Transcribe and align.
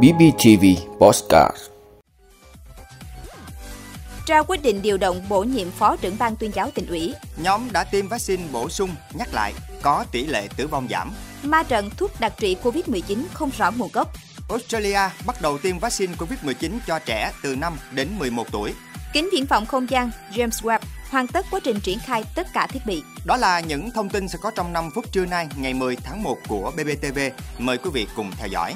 BBTV 0.00 0.64
Postcard 1.00 1.56
Trao 4.26 4.44
quyết 4.44 4.62
định 4.62 4.82
điều 4.82 4.96
động 4.96 5.22
bổ 5.28 5.42
nhiệm 5.42 5.70
phó 5.70 5.96
trưởng 5.96 6.16
ban 6.18 6.36
tuyên 6.36 6.50
giáo 6.54 6.70
tỉnh 6.74 6.86
ủy. 6.86 7.14
Nhóm 7.36 7.72
đã 7.72 7.84
tiêm 7.84 8.08
vaccine 8.08 8.42
bổ 8.52 8.68
sung, 8.68 8.90
nhắc 9.14 9.28
lại, 9.34 9.52
có 9.82 10.04
tỷ 10.12 10.26
lệ 10.26 10.48
tử 10.56 10.66
vong 10.66 10.88
giảm. 10.90 11.12
Ma 11.42 11.62
trận 11.62 11.90
thuốc 11.90 12.20
đặc 12.20 12.32
trị 12.38 12.56
Covid-19 12.62 13.24
không 13.32 13.50
rõ 13.58 13.70
nguồn 13.70 13.90
gốc. 13.92 14.12
Australia 14.48 15.00
bắt 15.26 15.42
đầu 15.42 15.58
tiêm 15.58 15.78
vaccine 15.78 16.12
Covid-19 16.14 16.78
cho 16.86 16.98
trẻ 16.98 17.32
từ 17.42 17.56
5 17.56 17.72
đến 17.94 18.08
11 18.18 18.52
tuổi. 18.52 18.74
Kính 19.12 19.28
viễn 19.32 19.46
vọng 19.46 19.66
không 19.66 19.90
gian 19.90 20.10
James 20.34 20.62
Webb 20.62 20.80
hoàn 21.12 21.26
tất 21.26 21.46
quá 21.50 21.60
trình 21.64 21.80
triển 21.80 21.98
khai 21.98 22.24
tất 22.34 22.46
cả 22.52 22.66
thiết 22.66 22.86
bị. 22.86 23.02
Đó 23.24 23.36
là 23.36 23.60
những 23.60 23.90
thông 23.90 24.08
tin 24.08 24.28
sẽ 24.28 24.38
có 24.42 24.50
trong 24.50 24.72
5 24.72 24.90
phút 24.94 25.12
trưa 25.12 25.26
nay 25.26 25.48
ngày 25.56 25.74
10 25.74 25.96
tháng 25.96 26.22
1 26.22 26.38
của 26.48 26.72
BBTV. 26.76 27.18
Mời 27.58 27.78
quý 27.78 27.90
vị 27.94 28.06
cùng 28.16 28.30
theo 28.36 28.48
dõi. 28.48 28.74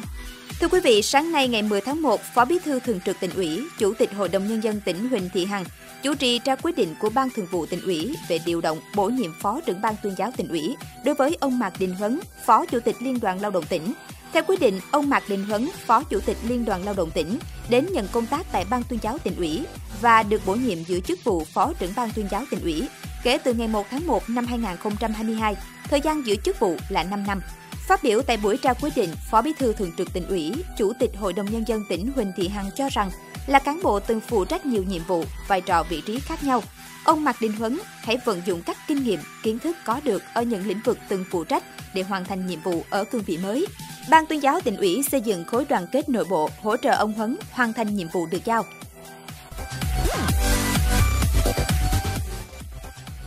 Thưa 0.61 0.69
quý 0.69 0.81
vị, 0.81 1.03
sáng 1.03 1.33
nay 1.33 1.49
ngày 1.49 1.63
10 1.63 1.81
tháng 1.81 2.03
1, 2.03 2.21
Phó 2.35 2.45
Bí 2.45 2.59
thư 2.65 2.81
Thường 2.81 3.01
trực 3.01 3.21
tỉnh 3.21 3.31
ủy, 3.31 3.63
Chủ 3.79 3.95
tịch 3.95 4.15
Hội 4.15 4.29
đồng 4.29 4.49
Nhân 4.49 4.63
dân 4.63 4.81
tỉnh 4.81 5.09
Huỳnh 5.09 5.29
Thị 5.35 5.45
Hằng 5.45 5.65
chủ 6.03 6.15
trì 6.15 6.41
ra 6.45 6.57
quyết 6.57 6.77
định 6.77 6.95
của 7.01 7.11
Ban 7.11 7.31
Thường 7.31 7.47
vụ 7.51 7.67
tỉnh 7.67 7.81
ủy 7.81 8.17
về 8.29 8.39
điều 8.47 8.61
động 8.61 8.81
bổ 8.95 9.09
nhiệm 9.09 9.35
Phó 9.41 9.61
trưởng 9.67 9.81
Ban 9.81 9.95
tuyên 10.03 10.15
giáo 10.17 10.31
tỉnh 10.37 10.49
ủy 10.49 10.77
đối 11.05 11.15
với 11.15 11.37
ông 11.41 11.59
Mạc 11.59 11.73
Đình 11.79 11.95
Huấn, 11.95 12.21
Phó 12.45 12.67
Chủ 12.67 12.81
tịch 12.81 12.97
Liên 13.01 13.21
đoàn 13.21 13.41
Lao 13.41 13.51
động 13.51 13.65
tỉnh. 13.69 13.93
Theo 14.33 14.43
quyết 14.47 14.61
định, 14.61 14.81
ông 14.91 15.11
Mạc 15.11 15.23
Đình 15.29 15.45
Huấn, 15.45 15.69
Phó 15.87 16.03
Chủ 16.03 16.21
tịch 16.21 16.37
Liên 16.49 16.65
đoàn 16.65 16.85
Lao 16.85 16.95
động 16.95 17.11
tỉnh, 17.11 17.39
đến 17.69 17.87
nhận 17.93 18.09
công 18.13 18.27
tác 18.27 18.47
tại 18.53 18.65
Ban 18.71 18.83
tuyên 18.83 19.01
giáo 19.03 19.19
tỉnh 19.19 19.37
ủy 19.37 19.65
và 20.01 20.23
được 20.23 20.47
bổ 20.47 20.55
nhiệm 20.55 20.85
giữ 20.85 21.01
chức 21.01 21.25
vụ 21.25 21.45
Phó 21.45 21.73
trưởng 21.79 21.93
Ban 21.97 22.11
tuyên 22.11 22.29
giáo 22.31 22.45
tỉnh 22.51 22.61
ủy 22.61 22.89
kể 23.23 23.39
từ 23.39 23.55
ngày 23.55 23.69
1 23.69 23.87
tháng 23.91 24.07
1 24.07 24.31
năm 24.31 24.47
2022. 24.47 25.57
Thời 25.85 26.01
gian 26.01 26.27
giữ 26.27 26.37
chức 26.37 26.61
vụ 26.61 26.77
là 26.89 27.03
5 27.03 27.27
năm. 27.27 27.41
Phát 27.87 28.03
biểu 28.03 28.23
tại 28.23 28.37
buổi 28.37 28.57
trao 28.57 28.75
quyết 28.81 28.97
định, 28.97 29.11
Phó 29.31 29.43
Bí 29.43 29.53
thư 29.59 29.73
Thường 29.73 29.93
trực 29.99 30.13
tỉnh 30.13 30.27
ủy, 30.29 30.53
Chủ 30.79 30.93
tịch 30.99 31.11
Hội 31.17 31.33
đồng 31.33 31.51
Nhân 31.51 31.65
dân 31.69 31.83
tỉnh 31.89 32.13
Huỳnh 32.15 32.33
Thị 32.37 32.49
Hằng 32.49 32.71
cho 32.77 32.89
rằng 32.93 33.11
là 33.47 33.59
cán 33.59 33.83
bộ 33.83 34.01
từng 34.01 34.21
phụ 34.21 34.45
trách 34.45 34.67
nhiều 34.67 34.83
nhiệm 34.83 35.05
vụ, 35.05 35.25
vai 35.49 35.61
trò 35.61 35.83
vị 35.83 36.03
trí 36.07 36.21
khác 36.21 36.45
nhau. 36.45 36.63
Ông 37.05 37.25
Mạc 37.25 37.37
Đình 37.41 37.53
Huấn 37.53 37.79
hãy 38.03 38.19
vận 38.25 38.43
dụng 38.47 38.63
các 38.63 38.77
kinh 38.89 39.05
nghiệm, 39.05 39.21
kiến 39.43 39.59
thức 39.59 39.77
có 39.85 40.01
được 40.05 40.23
ở 40.35 40.43
những 40.43 40.67
lĩnh 40.67 40.81
vực 40.85 40.99
từng 41.09 41.25
phụ 41.31 41.45
trách 41.45 41.65
để 41.95 42.03
hoàn 42.03 42.25
thành 42.25 42.47
nhiệm 42.47 42.61
vụ 42.61 42.85
ở 42.91 43.05
cương 43.05 43.23
vị 43.23 43.39
mới. 43.39 43.67
Ban 44.11 44.27
tuyên 44.27 44.43
giáo 44.43 44.61
tỉnh 44.61 44.77
ủy 44.77 45.03
xây 45.11 45.21
dựng 45.21 45.45
khối 45.45 45.65
đoàn 45.69 45.87
kết 45.93 46.09
nội 46.09 46.25
bộ 46.31 46.51
hỗ 46.63 46.77
trợ 46.77 46.91
ông 46.91 47.13
Huấn 47.13 47.37
hoàn 47.51 47.73
thành 47.73 47.97
nhiệm 47.97 48.09
vụ 48.09 48.27
được 48.27 48.45
giao. 48.45 48.65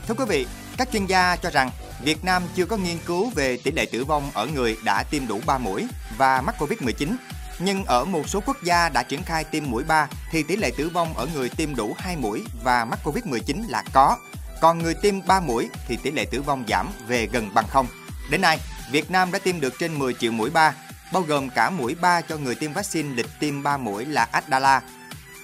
Thưa 0.09 0.15
quý 0.15 0.25
vị, 0.27 0.47
các 0.77 0.89
chuyên 0.93 1.05
gia 1.05 1.35
cho 1.35 1.49
rằng 1.49 1.69
Việt 2.03 2.23
Nam 2.23 2.43
chưa 2.55 2.65
có 2.65 2.77
nghiên 2.77 2.97
cứu 3.05 3.29
về 3.29 3.57
tỷ 3.57 3.71
lệ 3.71 3.85
tử 3.85 4.05
vong 4.05 4.31
ở 4.33 4.47
người 4.47 4.77
đã 4.83 5.03
tiêm 5.03 5.27
đủ 5.27 5.41
3 5.45 5.57
mũi 5.57 5.87
và 6.17 6.41
mắc 6.41 6.55
Covid-19. 6.59 7.15
Nhưng 7.59 7.85
ở 7.85 8.05
một 8.05 8.29
số 8.29 8.39
quốc 8.45 8.63
gia 8.63 8.89
đã 8.89 9.03
triển 9.03 9.23
khai 9.23 9.43
tiêm 9.43 9.63
mũi 9.67 9.83
3 9.83 10.07
thì 10.31 10.43
tỷ 10.43 10.55
lệ 10.55 10.71
tử 10.77 10.89
vong 10.89 11.13
ở 11.13 11.27
người 11.33 11.49
tiêm 11.49 11.75
đủ 11.75 11.95
2 11.97 12.15
mũi 12.15 12.43
và 12.63 12.85
mắc 12.85 12.99
Covid-19 13.03 13.69
là 13.69 13.83
có. 13.93 14.17
Còn 14.61 14.79
người 14.79 14.93
tiêm 14.93 15.25
3 15.27 15.39
mũi 15.39 15.69
thì 15.87 15.97
tỷ 16.03 16.11
lệ 16.11 16.25
tử 16.31 16.41
vong 16.41 16.63
giảm 16.67 16.89
về 17.07 17.27
gần 17.31 17.49
bằng 17.53 17.67
không. 17.67 17.87
Đến 18.29 18.41
nay, 18.41 18.59
Việt 18.91 19.11
Nam 19.11 19.31
đã 19.31 19.39
tiêm 19.39 19.59
được 19.59 19.73
trên 19.79 19.99
10 19.99 20.13
triệu 20.13 20.31
mũi 20.31 20.49
3, 20.49 20.73
bao 21.13 21.23
gồm 21.23 21.49
cả 21.49 21.69
mũi 21.69 21.95
3 21.95 22.21
cho 22.21 22.37
người 22.37 22.55
tiêm 22.55 22.73
vaccine 22.73 23.15
lịch 23.15 23.29
tiêm 23.39 23.63
3 23.63 23.77
mũi 23.77 24.05
là 24.05 24.27
Adala. 24.31 24.81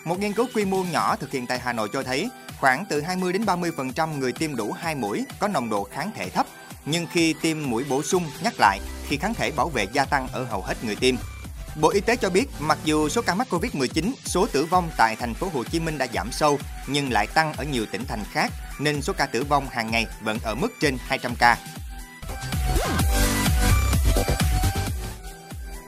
Một 0.03 0.19
nghiên 0.19 0.33
cứu 0.33 0.47
quy 0.55 0.65
mô 0.65 0.83
nhỏ 0.83 1.15
thực 1.15 1.31
hiện 1.31 1.47
tại 1.47 1.59
Hà 1.59 1.73
Nội 1.73 1.89
cho 1.93 2.03
thấy 2.03 2.29
khoảng 2.65 2.85
từ 2.85 3.01
20 3.01 3.33
đến 3.33 3.45
30% 3.45 4.17
người 4.17 4.31
tiêm 4.31 4.55
đủ 4.55 4.71
2 4.71 4.95
mũi 4.95 5.25
có 5.39 5.47
nồng 5.47 5.69
độ 5.69 5.83
kháng 5.83 6.11
thể 6.15 6.29
thấp, 6.29 6.45
nhưng 6.85 7.07
khi 7.11 7.35
tiêm 7.41 7.57
mũi 7.69 7.83
bổ 7.89 8.03
sung 8.03 8.23
nhắc 8.43 8.53
lại 8.59 8.79
thì 9.09 9.17
kháng 9.17 9.33
thể 9.33 9.51
bảo 9.51 9.69
vệ 9.69 9.87
gia 9.93 10.05
tăng 10.05 10.27
ở 10.27 10.43
hầu 10.43 10.61
hết 10.61 10.83
người 10.83 10.95
tiêm. 10.95 11.15
Bộ 11.81 11.89
Y 11.89 11.99
tế 11.99 12.15
cho 12.15 12.29
biết, 12.29 12.45
mặc 12.59 12.77
dù 12.85 13.09
số 13.09 13.21
ca 13.21 13.35
mắc 13.35 13.47
Covid-19, 13.49 14.11
số 14.25 14.47
tử 14.51 14.65
vong 14.65 14.89
tại 14.97 15.15
thành 15.15 15.33
phố 15.33 15.49
Hồ 15.53 15.63
Chí 15.63 15.79
Minh 15.79 15.97
đã 15.97 16.07
giảm 16.13 16.31
sâu 16.31 16.59
nhưng 16.87 17.11
lại 17.11 17.27
tăng 17.27 17.53
ở 17.53 17.63
nhiều 17.63 17.85
tỉnh 17.91 18.05
thành 18.07 18.23
khác 18.31 18.51
nên 18.79 19.01
số 19.01 19.13
ca 19.17 19.25
tử 19.25 19.43
vong 19.43 19.67
hàng 19.69 19.91
ngày 19.91 20.05
vẫn 20.21 20.37
ở 20.43 20.55
mức 20.55 20.69
trên 20.81 20.97
200 20.99 21.35
ca. 21.39 21.57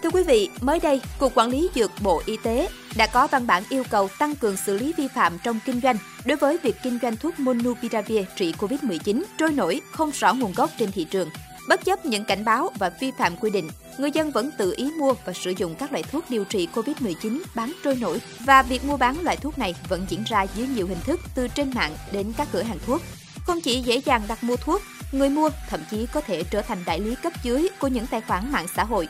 Thưa 0.03 0.09
quý 0.09 0.23
vị, 0.23 0.49
mới 0.61 0.79
đây, 0.79 1.01
Cục 1.19 1.35
Quản 1.35 1.49
lý 1.49 1.69
Dược 1.75 1.91
Bộ 2.01 2.21
Y 2.25 2.37
tế 2.43 2.69
đã 2.97 3.07
có 3.07 3.27
văn 3.27 3.47
bản 3.47 3.63
yêu 3.69 3.83
cầu 3.89 4.09
tăng 4.19 4.35
cường 4.35 4.57
xử 4.57 4.77
lý 4.77 4.93
vi 4.97 5.07
phạm 5.07 5.37
trong 5.43 5.59
kinh 5.65 5.81
doanh 5.81 5.97
đối 6.25 6.37
với 6.37 6.57
việc 6.63 6.75
kinh 6.83 6.99
doanh 7.01 7.17
thuốc 7.17 7.39
Monupiravir 7.39 8.25
trị 8.35 8.53
COVID-19 8.57 9.23
trôi 9.37 9.51
nổi 9.51 9.81
không 9.91 10.11
rõ 10.11 10.33
nguồn 10.33 10.53
gốc 10.53 10.69
trên 10.77 10.91
thị 10.91 11.03
trường. 11.03 11.29
Bất 11.69 11.85
chấp 11.85 12.05
những 12.05 12.25
cảnh 12.25 12.45
báo 12.45 12.69
và 12.79 12.89
vi 12.99 13.11
phạm 13.17 13.37
quy 13.37 13.49
định, 13.49 13.69
người 13.97 14.11
dân 14.11 14.31
vẫn 14.31 14.49
tự 14.57 14.73
ý 14.77 14.91
mua 14.99 15.13
và 15.25 15.33
sử 15.33 15.53
dụng 15.57 15.75
các 15.75 15.91
loại 15.91 16.03
thuốc 16.03 16.29
điều 16.29 16.43
trị 16.43 16.67
COVID-19 16.73 17.41
bán 17.55 17.73
trôi 17.83 17.95
nổi 17.95 18.21
và 18.39 18.63
việc 18.63 18.85
mua 18.85 18.97
bán 18.97 19.21
loại 19.23 19.37
thuốc 19.37 19.59
này 19.59 19.75
vẫn 19.89 20.05
diễn 20.09 20.23
ra 20.23 20.45
dưới 20.55 20.67
nhiều 20.67 20.87
hình 20.87 21.01
thức 21.03 21.19
từ 21.35 21.47
trên 21.47 21.71
mạng 21.75 21.95
đến 22.11 22.33
các 22.37 22.47
cửa 22.51 22.63
hàng 22.63 22.79
thuốc. 22.85 23.01
Không 23.45 23.61
chỉ 23.61 23.81
dễ 23.81 24.01
dàng 24.05 24.21
đặt 24.27 24.43
mua 24.43 24.55
thuốc, 24.55 24.81
người 25.11 25.29
mua 25.29 25.49
thậm 25.69 25.79
chí 25.91 26.07
có 26.13 26.21
thể 26.21 26.43
trở 26.43 26.61
thành 26.61 26.83
đại 26.85 26.99
lý 26.99 27.15
cấp 27.15 27.33
dưới 27.43 27.67
của 27.79 27.87
những 27.87 28.07
tài 28.07 28.21
khoản 28.21 28.51
mạng 28.51 28.67
xã 28.75 28.83
hội 28.83 29.07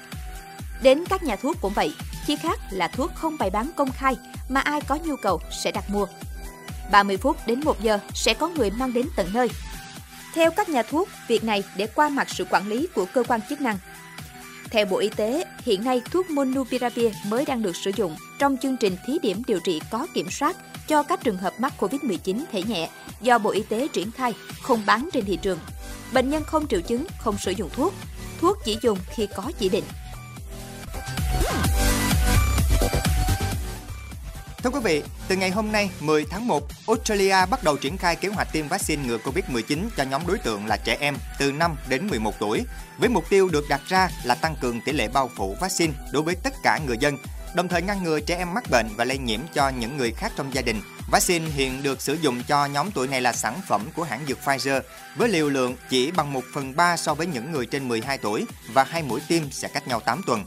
Đến 0.81 1.03
các 1.09 1.23
nhà 1.23 1.35
thuốc 1.35 1.57
cũng 1.61 1.73
vậy, 1.73 1.93
khi 2.27 2.35
khác 2.35 2.59
là 2.69 2.87
thuốc 2.87 3.11
không 3.15 3.37
bày 3.37 3.49
bán 3.49 3.71
công 3.75 3.91
khai 3.91 4.15
mà 4.49 4.59
ai 4.59 4.81
có 4.81 4.97
nhu 5.05 5.15
cầu 5.15 5.41
sẽ 5.63 5.71
đặt 5.71 5.89
mua. 5.89 6.07
30 6.91 7.17
phút 7.17 7.37
đến 7.47 7.61
1 7.65 7.81
giờ 7.81 7.99
sẽ 8.13 8.33
có 8.33 8.47
người 8.47 8.71
mang 8.71 8.93
đến 8.93 9.07
tận 9.15 9.27
nơi. 9.33 9.49
Theo 10.33 10.51
các 10.51 10.69
nhà 10.69 10.83
thuốc, 10.83 11.09
việc 11.27 11.43
này 11.43 11.63
để 11.75 11.87
qua 11.87 12.09
mặt 12.09 12.29
sự 12.29 12.45
quản 12.49 12.67
lý 12.67 12.87
của 12.95 13.05
cơ 13.13 13.23
quan 13.23 13.39
chức 13.49 13.61
năng. 13.61 13.77
Theo 14.71 14.85
Bộ 14.85 14.97
Y 14.97 15.09
tế, 15.09 15.43
hiện 15.63 15.83
nay 15.83 16.01
thuốc 16.11 16.29
Monupiravir 16.29 17.13
mới 17.27 17.45
đang 17.45 17.61
được 17.61 17.75
sử 17.75 17.91
dụng 17.95 18.15
trong 18.39 18.57
chương 18.57 18.77
trình 18.77 18.97
thí 19.05 19.19
điểm 19.21 19.41
điều 19.47 19.59
trị 19.59 19.81
có 19.91 20.07
kiểm 20.13 20.29
soát 20.29 20.57
cho 20.87 21.03
các 21.03 21.23
trường 21.23 21.37
hợp 21.37 21.53
mắc 21.57 21.73
COVID-19 21.79 22.43
thể 22.51 22.63
nhẹ 22.63 22.89
do 23.21 23.37
Bộ 23.37 23.49
Y 23.49 23.63
tế 23.63 23.87
triển 23.87 24.11
khai, 24.11 24.33
không 24.61 24.83
bán 24.85 25.09
trên 25.13 25.25
thị 25.25 25.37
trường. 25.41 25.59
Bệnh 26.13 26.29
nhân 26.29 26.43
không 26.43 26.67
triệu 26.67 26.81
chứng, 26.81 27.05
không 27.17 27.37
sử 27.37 27.51
dụng 27.51 27.69
thuốc. 27.73 27.93
Thuốc 28.41 28.57
chỉ 28.65 28.77
dùng 28.81 28.97
khi 29.15 29.27
có 29.35 29.51
chỉ 29.59 29.69
định. 29.69 29.83
Thưa 34.67 34.71
quý 34.71 34.79
vị, 34.83 35.03
từ 35.27 35.35
ngày 35.35 35.49
hôm 35.49 35.71
nay 35.71 35.89
10 35.99 36.25
tháng 36.29 36.47
1, 36.47 36.63
Australia 36.87 37.45
bắt 37.49 37.63
đầu 37.63 37.77
triển 37.77 37.97
khai 37.97 38.15
kế 38.15 38.29
hoạch 38.29 38.47
tiêm 38.51 38.67
vaccine 38.67 39.03
ngừa 39.07 39.17
Covid-19 39.17 39.89
cho 39.97 40.03
nhóm 40.03 40.21
đối 40.27 40.37
tượng 40.37 40.65
là 40.65 40.77
trẻ 40.77 40.97
em 40.99 41.15
từ 41.39 41.51
5 41.51 41.75
đến 41.89 42.07
11 42.07 42.39
tuổi, 42.39 42.63
với 42.97 43.09
mục 43.09 43.29
tiêu 43.29 43.49
được 43.49 43.65
đặt 43.69 43.81
ra 43.87 44.09
là 44.23 44.35
tăng 44.35 44.55
cường 44.61 44.81
tỷ 44.81 44.91
lệ 44.91 45.07
bao 45.07 45.29
phủ 45.35 45.55
vaccine 45.59 45.93
đối 46.11 46.23
với 46.23 46.35
tất 46.35 46.53
cả 46.63 46.79
người 46.87 46.97
dân, 46.99 47.17
đồng 47.55 47.67
thời 47.67 47.81
ngăn 47.81 48.03
ngừa 48.03 48.19
trẻ 48.19 48.35
em 48.35 48.53
mắc 48.53 48.63
bệnh 48.71 48.87
và 48.95 49.05
lây 49.05 49.17
nhiễm 49.17 49.39
cho 49.53 49.69
những 49.69 49.97
người 49.97 50.11
khác 50.11 50.31
trong 50.35 50.53
gia 50.53 50.61
đình. 50.61 50.81
Vaccine 51.11 51.49
hiện 51.49 51.83
được 51.83 52.01
sử 52.01 52.13
dụng 52.13 52.43
cho 52.47 52.65
nhóm 52.65 52.91
tuổi 52.91 53.07
này 53.07 53.21
là 53.21 53.33
sản 53.33 53.59
phẩm 53.67 53.81
của 53.95 54.03
hãng 54.03 54.21
dược 54.27 54.37
Pfizer, 54.45 54.81
với 55.15 55.29
liều 55.29 55.49
lượng 55.49 55.75
chỉ 55.89 56.11
bằng 56.11 56.33
1 56.33 56.41
phần 56.53 56.75
3 56.75 56.97
so 56.97 57.13
với 57.13 57.27
những 57.27 57.51
người 57.51 57.65
trên 57.65 57.87
12 57.87 58.17
tuổi 58.17 58.45
và 58.73 58.83
hai 58.83 59.03
mũi 59.03 59.19
tiêm 59.27 59.51
sẽ 59.51 59.67
cách 59.67 59.87
nhau 59.87 59.99
8 59.99 60.21
tuần. 60.25 60.45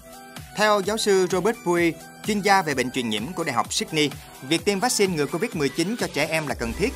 Theo 0.61 0.81
giáo 0.81 0.97
sư 0.97 1.27
Robert 1.31 1.57
Pui, 1.65 1.95
chuyên 2.27 2.41
gia 2.41 2.63
về 2.63 2.75
bệnh 2.75 2.91
truyền 2.91 3.09
nhiễm 3.09 3.33
của 3.33 3.45
Đại 3.45 3.55
học 3.55 3.73
Sydney, 3.73 4.11
việc 4.43 4.65
tiêm 4.65 4.81
vaccine 4.81 5.17
ngừa 5.17 5.27
Covid-19 5.27 5.97
cho 5.99 6.07
trẻ 6.15 6.27
em 6.27 6.47
là 6.47 6.55
cần 6.55 6.73
thiết. 6.73 6.93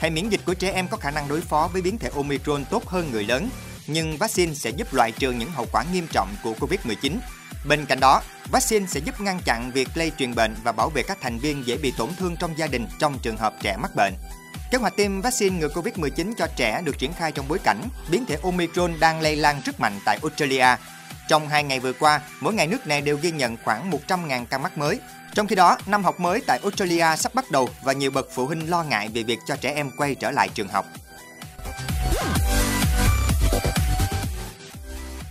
Hệ 0.00 0.10
miễn 0.10 0.28
dịch 0.28 0.40
của 0.46 0.54
trẻ 0.54 0.72
em 0.72 0.88
có 0.88 0.96
khả 0.96 1.10
năng 1.10 1.28
đối 1.28 1.40
phó 1.40 1.70
với 1.72 1.82
biến 1.82 1.98
thể 1.98 2.10
Omicron 2.14 2.64
tốt 2.70 2.86
hơn 2.86 3.10
người 3.12 3.24
lớn, 3.24 3.48
nhưng 3.86 4.16
vaccine 4.16 4.54
sẽ 4.54 4.70
giúp 4.70 4.94
loại 4.94 5.12
trừ 5.12 5.32
những 5.32 5.50
hậu 5.50 5.66
quả 5.72 5.84
nghiêm 5.92 6.06
trọng 6.12 6.28
của 6.42 6.54
Covid-19. 6.60 7.18
Bên 7.68 7.86
cạnh 7.86 8.00
đó, 8.00 8.22
vaccine 8.50 8.86
sẽ 8.86 9.00
giúp 9.00 9.20
ngăn 9.20 9.40
chặn 9.44 9.70
việc 9.74 9.88
lây 9.94 10.12
truyền 10.18 10.34
bệnh 10.34 10.54
và 10.64 10.72
bảo 10.72 10.90
vệ 10.90 11.02
các 11.02 11.18
thành 11.20 11.38
viên 11.38 11.66
dễ 11.66 11.76
bị 11.76 11.92
tổn 11.98 12.08
thương 12.18 12.36
trong 12.36 12.58
gia 12.58 12.66
đình 12.66 12.86
trong 12.98 13.18
trường 13.22 13.36
hợp 13.36 13.54
trẻ 13.62 13.76
mắc 13.76 13.90
bệnh. 13.96 14.14
Kế 14.70 14.78
hoạch 14.78 14.96
tiêm 14.96 15.20
vaccine 15.20 15.58
ngừa 15.58 15.68
Covid-19 15.68 16.32
cho 16.38 16.46
trẻ 16.56 16.82
được 16.84 16.98
triển 16.98 17.12
khai 17.12 17.32
trong 17.32 17.48
bối 17.48 17.58
cảnh 17.64 17.88
biến 18.10 18.24
thể 18.26 18.38
Omicron 18.42 19.00
đang 19.00 19.20
lây 19.20 19.36
lan 19.36 19.60
rất 19.64 19.80
mạnh 19.80 20.00
tại 20.04 20.18
Australia 20.22 20.76
trong 21.28 21.48
hai 21.48 21.64
ngày 21.64 21.80
vừa 21.80 21.92
qua, 21.92 22.20
mỗi 22.40 22.54
ngày 22.54 22.66
nước 22.66 22.86
này 22.86 23.00
đều 23.00 23.18
ghi 23.22 23.30
nhận 23.30 23.56
khoảng 23.64 23.90
100.000 23.90 24.44
ca 24.46 24.58
mắc 24.58 24.78
mới. 24.78 24.98
Trong 25.34 25.46
khi 25.46 25.56
đó, 25.56 25.78
năm 25.86 26.04
học 26.04 26.20
mới 26.20 26.42
tại 26.46 26.60
Australia 26.62 27.16
sắp 27.16 27.34
bắt 27.34 27.50
đầu 27.50 27.68
và 27.82 27.92
nhiều 27.92 28.10
bậc 28.10 28.28
phụ 28.34 28.46
huynh 28.46 28.70
lo 28.70 28.82
ngại 28.82 29.08
về 29.14 29.22
việc 29.22 29.38
cho 29.46 29.56
trẻ 29.56 29.72
em 29.74 29.90
quay 29.96 30.14
trở 30.14 30.30
lại 30.30 30.48
trường 30.48 30.68
học. 30.68 30.86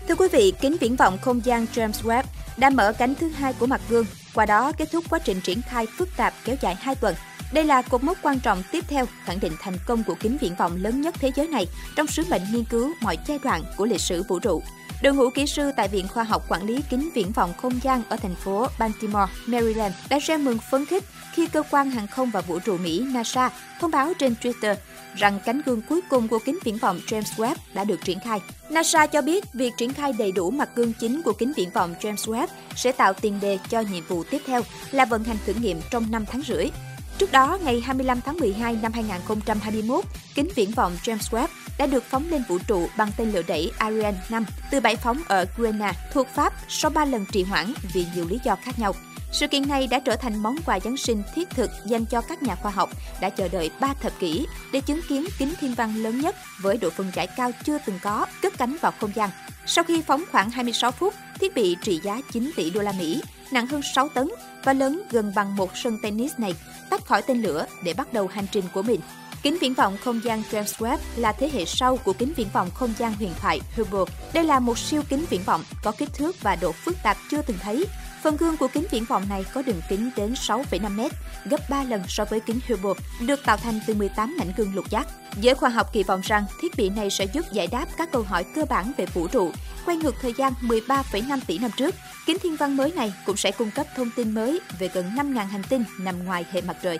Thưa 0.07 0.15
quý 0.15 0.27
vị, 0.31 0.53
kính 0.61 0.77
viễn 0.81 0.95
vọng 0.95 1.17
không 1.21 1.45
gian 1.45 1.65
James 1.75 2.03
Webb 2.03 2.23
đã 2.57 2.69
mở 2.69 2.93
cánh 2.93 3.15
thứ 3.15 3.29
hai 3.29 3.53
của 3.53 3.65
mặt 3.65 3.81
gương, 3.89 4.05
qua 4.33 4.45
đó 4.45 4.71
kết 4.77 4.91
thúc 4.91 5.05
quá 5.09 5.19
trình 5.19 5.41
triển 5.41 5.61
khai 5.61 5.85
phức 5.97 6.09
tạp 6.17 6.33
kéo 6.45 6.55
dài 6.61 6.75
2 6.75 6.95
tuần. 6.95 7.15
Đây 7.53 7.63
là 7.63 7.81
cột 7.81 8.03
mốc 8.03 8.17
quan 8.21 8.39
trọng 8.39 8.63
tiếp 8.71 8.83
theo 8.87 9.05
khẳng 9.23 9.39
định 9.39 9.53
thành 9.61 9.77
công 9.85 10.03
của 10.03 10.15
kính 10.19 10.37
viễn 10.41 10.55
vọng 10.55 10.77
lớn 10.81 11.01
nhất 11.01 11.15
thế 11.19 11.31
giới 11.35 11.47
này 11.47 11.67
trong 11.95 12.07
sứ 12.07 12.23
mệnh 12.29 12.41
nghiên 12.51 12.63
cứu 12.63 12.91
mọi 13.01 13.17
giai 13.27 13.39
đoạn 13.43 13.63
của 13.77 13.85
lịch 13.85 14.01
sử 14.01 14.23
vũ 14.23 14.39
trụ. 14.39 14.61
Đội 15.03 15.13
ngũ 15.13 15.29
kỹ 15.29 15.47
sư 15.47 15.71
tại 15.75 15.87
Viện 15.87 16.07
Khoa 16.07 16.23
học 16.23 16.43
Quản 16.49 16.63
lý 16.63 16.81
Kính 16.89 17.09
Viễn 17.15 17.31
vọng 17.31 17.53
Không 17.57 17.79
gian 17.83 18.01
ở 18.09 18.17
thành 18.17 18.35
phố 18.35 18.67
Baltimore, 18.79 19.33
Maryland 19.45 19.93
đã 20.09 20.19
ra 20.19 20.37
mừng 20.37 20.57
phấn 20.71 20.85
khích 20.85 21.03
khi 21.33 21.47
cơ 21.47 21.63
quan 21.71 21.89
hàng 21.89 22.07
không 22.07 22.29
và 22.29 22.41
vũ 22.41 22.59
trụ 22.59 22.77
Mỹ 22.77 23.05
NASA 23.13 23.49
thông 23.79 23.91
báo 23.91 24.13
trên 24.19 24.35
Twitter 24.41 24.75
rằng 25.15 25.39
cánh 25.45 25.61
gương 25.65 25.81
cuối 25.89 26.01
cùng 26.09 26.27
của 26.27 26.39
kính 26.45 26.59
viễn 26.63 26.77
vọng 26.77 26.99
James 27.07 27.35
Webb 27.35 27.55
đã 27.73 27.83
được 27.83 27.99
triển 28.03 28.19
khai. 28.19 28.39
NASA 28.69 29.07
cho 29.07 29.21
biết 29.21 29.53
việc 29.53 29.73
triển 29.77 29.93
khai 29.93 30.13
đầy 30.13 30.31
đủ 30.31 30.51
mặt 30.51 30.69
gương 30.75 30.93
chính 30.93 31.21
của 31.21 31.33
kính 31.33 31.53
viễn 31.55 31.69
vọng 31.69 31.95
James 32.01 32.33
Webb 32.33 32.47
sẽ 32.75 32.91
tạo 32.91 33.13
tiền 33.13 33.39
đề 33.41 33.59
cho 33.69 33.79
nhiệm 33.79 34.03
vụ 34.07 34.23
tiếp 34.23 34.41
theo 34.45 34.61
là 34.91 35.05
vận 35.05 35.23
hành 35.23 35.37
thử 35.45 35.53
nghiệm 35.53 35.81
trong 35.91 36.11
5 36.11 36.25
tháng 36.31 36.41
rưỡi. 36.47 36.69
Trước 37.17 37.31
đó, 37.31 37.57
ngày 37.63 37.81
25 37.81 38.21
tháng 38.21 38.37
12 38.37 38.77
năm 38.81 38.93
2021, 38.93 40.05
kính 40.35 40.49
viễn 40.55 40.71
vọng 40.71 40.97
James 41.03 41.17
Webb 41.17 41.47
đã 41.77 41.85
được 41.85 42.03
phóng 42.03 42.29
lên 42.29 42.43
vũ 42.47 42.57
trụ 42.67 42.87
bằng 42.97 43.11
tên 43.17 43.31
lửa 43.31 43.41
đẩy 43.47 43.71
Ariane 43.77 44.17
5 44.29 44.45
từ 44.71 44.79
bãi 44.79 44.95
phóng 44.95 45.21
ở 45.27 45.45
Guiana, 45.57 45.93
thuộc 46.13 46.27
Pháp 46.35 46.53
sau 46.67 46.91
3 46.91 47.05
lần 47.05 47.25
trì 47.31 47.43
hoãn 47.43 47.73
vì 47.93 48.05
nhiều 48.15 48.27
lý 48.29 48.39
do 48.43 48.55
khác 48.55 48.79
nhau. 48.79 48.93
Sự 49.31 49.47
kiện 49.47 49.67
này 49.67 49.87
đã 49.87 49.99
trở 49.99 50.15
thành 50.15 50.43
món 50.43 50.55
quà 50.65 50.79
Giáng 50.79 50.97
sinh 50.97 51.23
thiết 51.35 51.49
thực 51.49 51.71
dành 51.85 52.05
cho 52.05 52.21
các 52.21 52.43
nhà 52.43 52.55
khoa 52.55 52.71
học 52.71 52.89
đã 53.21 53.29
chờ 53.29 53.47
đợi 53.47 53.71
3 53.79 53.93
thập 53.93 54.19
kỷ 54.19 54.45
để 54.71 54.81
chứng 54.81 55.01
kiến 55.09 55.25
kính 55.39 55.53
thiên 55.59 55.73
văn 55.73 55.95
lớn 55.95 56.21
nhất 56.21 56.35
với 56.61 56.77
độ 56.77 56.89
phân 56.89 57.11
giải 57.15 57.27
cao 57.37 57.51
chưa 57.63 57.77
từng 57.85 57.99
có 58.01 58.25
cất 58.41 58.57
cánh 58.57 58.77
vào 58.81 58.91
không 58.99 59.11
gian. 59.15 59.29
Sau 59.67 59.83
khi 59.83 60.01
phóng 60.01 60.23
khoảng 60.31 60.49
26 60.49 60.91
phút, 60.91 61.13
thiết 61.39 61.55
bị 61.55 61.77
trị 61.81 61.99
giá 62.03 62.21
9 62.31 62.51
tỷ 62.55 62.69
đô 62.69 62.81
la 62.81 62.91
Mỹ, 62.91 63.21
nặng 63.51 63.67
hơn 63.67 63.81
6 63.95 64.09
tấn 64.09 64.29
và 64.63 64.73
lớn 64.73 65.01
gần 65.11 65.31
bằng 65.35 65.55
một 65.55 65.77
sân 65.77 65.97
tennis 66.03 66.31
này 66.37 66.53
tách 66.89 67.05
khỏi 67.05 67.21
tên 67.21 67.41
lửa 67.41 67.65
để 67.83 67.93
bắt 67.93 68.13
đầu 68.13 68.27
hành 68.27 68.45
trình 68.51 68.65
của 68.73 68.81
mình. 68.81 69.01
Kính 69.41 69.57
viễn 69.61 69.73
vọng 69.73 69.97
không 70.03 70.23
gian 70.23 70.43
James 70.51 70.63
Webb 70.63 70.97
là 71.15 71.31
thế 71.31 71.49
hệ 71.53 71.65
sau 71.65 71.97
của 71.97 72.13
kính 72.13 72.33
viễn 72.35 72.47
vọng 72.53 72.69
không 72.73 72.93
gian 72.97 73.13
huyền 73.13 73.31
thoại 73.41 73.61
Hubble. 73.75 74.15
Đây 74.33 74.43
là 74.43 74.59
một 74.59 74.77
siêu 74.77 75.01
kính 75.09 75.25
viễn 75.29 75.43
vọng 75.43 75.63
có 75.83 75.91
kích 75.91 76.09
thước 76.13 76.41
và 76.41 76.55
độ 76.55 76.71
phức 76.71 76.97
tạp 77.03 77.17
chưa 77.31 77.41
từng 77.41 77.57
thấy. 77.61 77.85
Phần 78.23 78.37
gương 78.37 78.57
của 78.57 78.67
kính 78.67 78.85
viễn 78.91 79.05
vọng 79.05 79.23
này 79.29 79.45
có 79.53 79.61
đường 79.61 79.81
kính 79.89 80.09
đến 80.15 80.33
6,5 80.33 80.89
m, 80.89 81.01
gấp 81.45 81.69
3 81.69 81.83
lần 81.83 82.01
so 82.07 82.25
với 82.25 82.39
kính 82.39 82.59
Hubble, 82.69 83.03
được 83.27 83.39
tạo 83.45 83.57
thành 83.57 83.79
từ 83.87 83.93
18 83.93 84.35
mảnh 84.39 84.51
gương 84.57 84.75
lục 84.75 84.89
giác. 84.89 85.07
Giới 85.41 85.55
khoa 85.55 85.69
học 85.69 85.93
kỳ 85.93 86.03
vọng 86.03 86.21
rằng 86.23 86.45
thiết 86.61 86.75
bị 86.77 86.89
này 86.89 87.09
sẽ 87.09 87.25
giúp 87.25 87.45
giải 87.51 87.67
đáp 87.67 87.85
các 87.97 88.11
câu 88.11 88.23
hỏi 88.23 88.45
cơ 88.55 88.65
bản 88.69 88.91
về 88.97 89.05
vũ 89.05 89.27
trụ, 89.27 89.51
quay 89.85 89.97
ngược 89.97 90.15
thời 90.21 90.33
gian 90.33 90.53
13,5 90.61 91.39
tỷ 91.47 91.57
năm 91.57 91.71
trước. 91.77 91.95
Kính 92.25 92.39
thiên 92.39 92.55
văn 92.55 92.77
mới 92.77 92.91
này 92.91 93.13
cũng 93.25 93.37
sẽ 93.37 93.51
cung 93.51 93.71
cấp 93.71 93.87
thông 93.95 94.09
tin 94.15 94.31
mới 94.31 94.59
về 94.79 94.89
gần 94.93 95.11
5.000 95.15 95.45
hành 95.45 95.63
tinh 95.69 95.83
nằm 95.99 96.25
ngoài 96.25 96.45
hệ 96.51 96.61
mặt 96.61 96.77
trời. 96.83 96.99